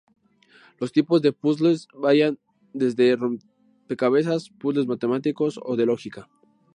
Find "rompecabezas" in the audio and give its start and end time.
3.15-4.49